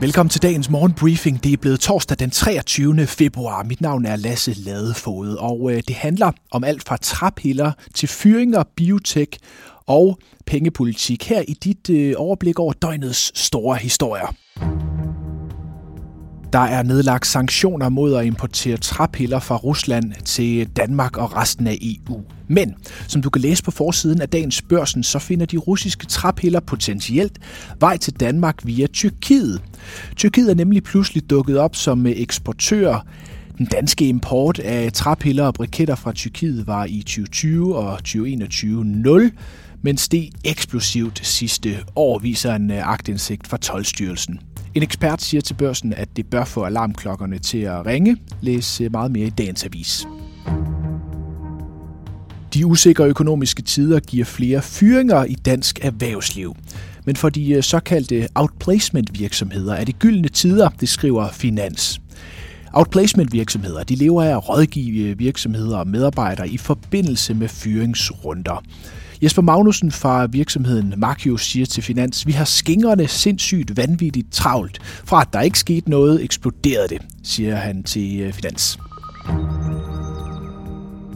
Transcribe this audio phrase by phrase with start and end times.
[0.00, 1.44] Velkommen til dagens morgenbriefing.
[1.44, 3.06] Det er blevet torsdag den 23.
[3.06, 3.62] februar.
[3.62, 8.62] Mit navn er Lasse Ladefod, og øh, det handler om alt fra traphiller til fyringer,
[8.76, 9.36] biotek
[9.86, 11.28] og pengepolitik.
[11.28, 14.34] Her i dit øh, overblik over døgnets store historier.
[16.52, 21.78] Der er nedlagt sanktioner mod at importere træpiller fra Rusland til Danmark og resten af
[21.80, 22.22] EU.
[22.48, 22.74] Men,
[23.08, 27.38] som du kan læse på forsiden af dagens børsen, så finder de russiske træpiller potentielt
[27.80, 29.62] vej til Danmark via Tyrkiet.
[30.16, 33.06] Tyrkiet er nemlig pludselig dukket op som eksportør
[33.58, 39.30] den danske import af træpiller og briketter fra Tyrkiet var i 2020 og 2021 0,
[39.82, 44.40] men steg eksplosivt sidste år, viser en agtindsigt fra Tolstyrelsen.
[44.78, 48.16] En ekspert siger til børsen, at det bør få alarmklokkerne til at ringe.
[48.40, 50.06] Læs øh, meget mere i dagens avis.
[52.54, 56.56] De usikre økonomiske tider giver flere fyringer i dansk erhvervsliv.
[57.04, 62.00] Men for de øh, såkaldte outplacement virksomheder er det gyldne tider, det skriver Finans.
[62.72, 68.64] Outplacement virksomheder de lever af at rådgive øh, virksomheder og medarbejdere i forbindelse med fyringsrunder.
[69.22, 74.78] Jesper Magnussen fra virksomheden Markius siger til Finans, vi har skingerne sindssygt vanvittigt travlt.
[74.82, 78.78] Fra at der ikke skete noget, eksploderede det, siger han til øh, Finans.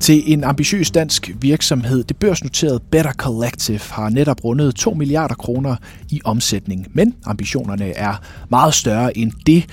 [0.00, 5.76] Til en ambitiøs dansk virksomhed, det børsnoterede Better Collective, har netop rundet 2 milliarder kroner
[6.10, 6.86] i omsætning.
[6.92, 8.14] Men ambitionerne er
[8.50, 9.66] meget større end det,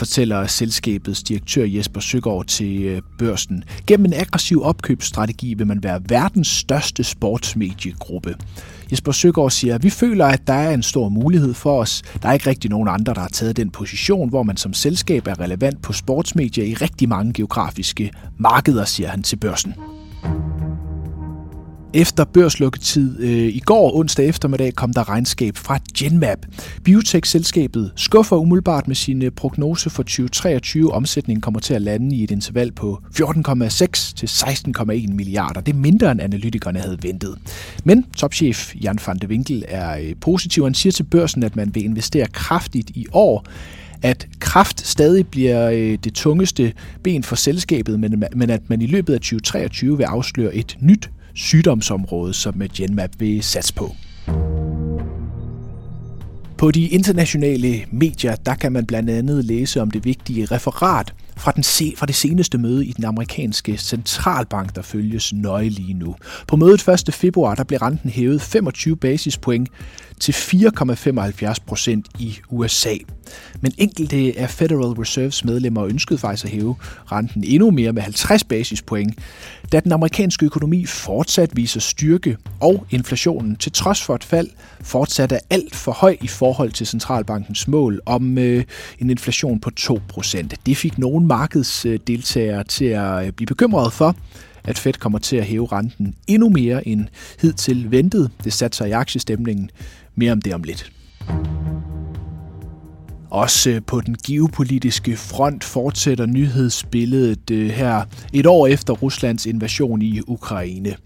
[0.00, 3.64] fortæller selskabets direktør Jesper Søgaard til øh, børsen.
[3.86, 8.34] Gennem en aggressiv opkøbsstrategi vil man være verdens største sportsmediegruppe.
[8.90, 12.02] Jesper Søgaard siger, at vi føler, at der er en stor mulighed for os.
[12.22, 15.26] Der er ikke rigtig nogen andre, der har taget den position, hvor man som selskab
[15.26, 19.74] er relevant på sportsmedier i rigtig mange geografiske markeder, siger han til børsen.
[21.94, 26.38] Efter børslukketid øh, i går onsdag eftermiddag kom der regnskab fra Genmap.
[26.84, 30.92] Biotech-selskabet skuffer umiddelbart med sin øh, prognose for 2023.
[30.92, 35.60] Omsætningen kommer til at lande i et interval på 14,6 til 16,1 milliarder.
[35.60, 37.38] Det er mindre end analytikerne havde ventet.
[37.84, 40.64] Men topchef Jan van de Winkel er øh, positiv.
[40.64, 43.46] Han siger til børsen, at man vil investere kraftigt i år
[44.02, 48.00] at kraft stadig bliver øh, det tungeste ben for selskabet,
[48.36, 53.42] men at man i løbet af 2023 vil afsløre et nyt sygdomsområde, som Genmap vil
[53.42, 53.94] satse på.
[56.60, 61.52] På de internationale medier, der kan man blandt andet læse om det vigtige referat fra,
[61.52, 66.16] den se, fra det seneste møde i den amerikanske centralbank, der følges nøje lige nu.
[66.46, 67.14] På mødet 1.
[67.14, 69.68] februar, der blev renten hævet 25 basispoint
[70.20, 72.94] til 4,75 procent i USA.
[73.60, 76.76] Men enkelte af Federal Reserves medlemmer ønskede faktisk at hæve
[77.12, 79.18] renten endnu mere med 50 basispoint,
[79.72, 84.48] da den amerikanske økonomi fortsat viser styrke, og inflationen til trods for et fald
[84.80, 88.64] fortsat er alt for høj i forhold til centralbankens mål om øh,
[88.98, 90.48] en inflation på 2%.
[90.66, 94.16] Det fik nogle markedsdeltagere til at øh, blive bekymrede for,
[94.64, 97.06] at Fed kommer til at hæve renten endnu mere end
[97.40, 98.30] hidtil ventet.
[98.44, 99.70] Det satte sig i aktiestemningen.
[100.14, 100.92] Mere om det om lidt.
[103.30, 110.02] Også øh, på den geopolitiske front fortsætter nyhedsbilledet øh, her et år efter Ruslands invasion
[110.02, 110.96] i Ukraine.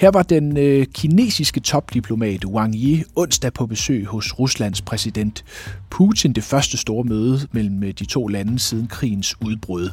[0.00, 5.44] Her var den øh, kinesiske topdiplomat Wang Yi onsdag på besøg hos Ruslands præsident
[5.90, 9.90] Putin, det første store møde mellem de to lande siden krigens udbrud.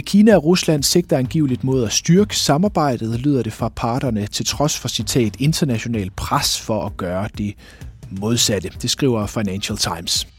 [0.00, 4.78] Kina og Rusland sigter angiveligt mod at styrke samarbejdet, lyder det fra parterne, til trods
[4.78, 7.54] for citat international pres for at gøre det
[8.10, 8.70] modsatte.
[8.82, 10.33] Det skriver Financial Times.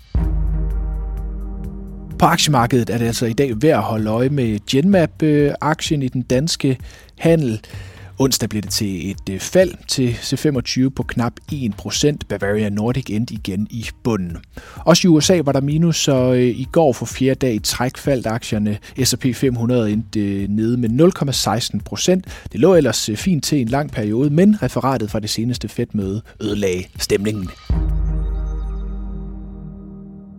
[2.19, 6.21] På aktiemarkedet er det altså i dag værd at holde øje med Genmap-aktien i den
[6.21, 6.77] danske
[7.17, 7.61] handel.
[8.19, 12.17] Onsdag blev det til et øh, fald til C25 på knap 1%.
[12.29, 14.37] Bavaria Nordic endte igen i bunden.
[14.77, 17.97] Også i USA var der minus, så øh, i går for fjerde dag i træk
[17.97, 18.77] faldt aktierne.
[19.03, 22.49] S&P 500 endte øh, nede med 0,16%.
[22.51, 26.83] Det lå ellers fint til en lang periode, men referatet fra det seneste Fed-møde ødelagde
[26.99, 27.49] stemningen.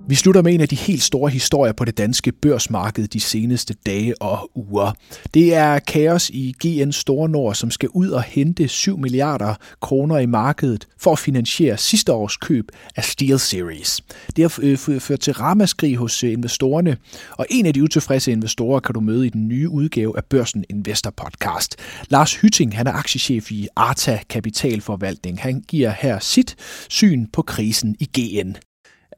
[0.08, 3.74] Vi slutter med en af de helt store historier på det danske børsmarked de seneste
[3.86, 4.92] dage og uger.
[5.34, 10.18] Det er kaos i GN Store Nord, som skal ud og hente 7 milliarder kroner
[10.18, 12.64] i markedet for at finansiere sidste års køb
[12.96, 14.00] af Steel Series.
[14.36, 16.96] Det har øh, ført til ramaskrig hos øh, investorerne,
[17.30, 20.64] og en af de utilfredse investorer kan du møde i den nye udgave af Børsen
[20.70, 21.76] Investor Podcast.
[22.08, 25.40] Lars Hytting, han er aktiechef i Arta Kapitalforvaltning.
[25.40, 26.56] Han giver her sit
[26.90, 28.56] syn på krisen i GN.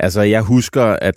[0.01, 1.15] Altså, jeg husker, at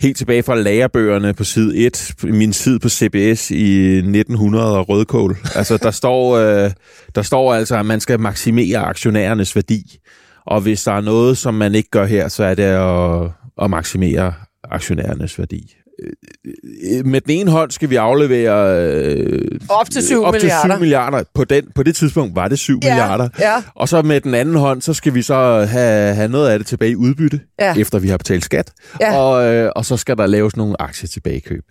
[0.00, 5.36] helt tilbage fra lærebøgerne på side 1, min tid på CBS i 1900 og rødkål.
[5.54, 6.70] Altså, der står, øh,
[7.14, 9.98] der står altså, at man skal maksimere aktionærernes værdi.
[10.46, 13.30] Og hvis der er noget, som man ikke gør her, så er det at,
[13.62, 14.32] at maksimere
[14.64, 15.74] aktionærernes værdi.
[16.04, 20.62] Øh, med den ene hånd skal vi aflevere øh, op til 7 op milliarder.
[20.68, 21.22] Til 7 milliarder.
[21.34, 23.28] På, den, på det tidspunkt var det 7 Ja, milliarder.
[23.40, 23.62] ja.
[23.74, 26.66] Og så med den anden hånd, så skal vi så have, have noget af det
[26.66, 27.74] tilbage i udbytte, Ja.
[27.76, 28.72] efter vi har betalt skat.
[29.00, 29.16] Ja.
[29.16, 31.64] Og, øh, og så skal der laves nogle aktier tilbagekøb.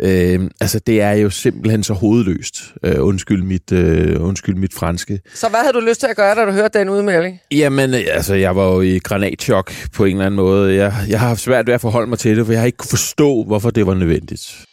[0.00, 2.54] Øh, altså, det er jo simpelthen så hovedløst.
[2.84, 5.20] Øh, undskyld, mit, øh, undskyld mit franske.
[5.34, 7.38] Så hvad havde du lyst til at gøre, da du hørte den udmelding?
[7.50, 10.74] Jamen, øh, altså, jeg var jo i granatchok på en eller anden måde.
[10.74, 12.78] Jeg, jeg har haft svært ved at forholde mig til det, for jeg har ikke
[12.78, 14.64] kunne forstå, hvorfor det var nødvendigt.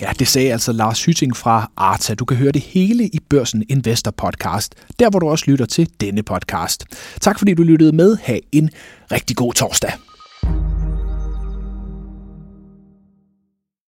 [0.00, 2.14] Ja, det sagde altså Lars Hytting fra Arta.
[2.14, 5.88] Du kan høre det hele i Børsen Investor Podcast, der hvor du også lytter til
[6.00, 6.84] denne podcast.
[7.20, 8.16] Tak fordi du lyttede med.
[8.22, 8.70] Ha' en
[9.12, 9.92] rigtig god torsdag.